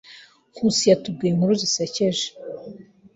[0.53, 2.25] Nkusi yatubwiye inkuru zisekeje.